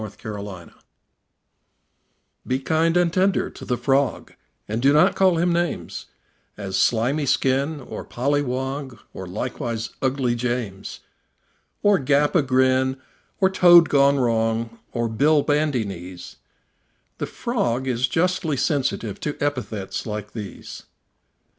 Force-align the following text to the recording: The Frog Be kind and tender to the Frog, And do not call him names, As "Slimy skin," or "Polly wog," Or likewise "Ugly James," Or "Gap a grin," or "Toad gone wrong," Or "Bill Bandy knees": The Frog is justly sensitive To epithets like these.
The 0.03 0.09
Frog 0.09 0.71
Be 2.47 2.57
kind 2.57 2.97
and 2.97 3.13
tender 3.13 3.51
to 3.51 3.63
the 3.63 3.77
Frog, 3.77 4.33
And 4.67 4.81
do 4.81 4.93
not 4.93 5.13
call 5.15 5.37
him 5.37 5.53
names, 5.53 6.07
As 6.57 6.75
"Slimy 6.75 7.27
skin," 7.27 7.79
or 7.79 8.03
"Polly 8.03 8.41
wog," 8.41 8.97
Or 9.13 9.27
likewise 9.27 9.91
"Ugly 10.01 10.33
James," 10.33 11.01
Or 11.83 11.99
"Gap 11.99 12.33
a 12.33 12.41
grin," 12.41 12.99
or 13.39 13.51
"Toad 13.51 13.89
gone 13.89 14.17
wrong," 14.17 14.79
Or 14.91 15.07
"Bill 15.07 15.43
Bandy 15.43 15.85
knees": 15.85 16.37
The 17.19 17.27
Frog 17.27 17.87
is 17.87 18.07
justly 18.07 18.57
sensitive 18.57 19.19
To 19.19 19.37
epithets 19.39 20.07
like 20.07 20.33
these. 20.33 20.81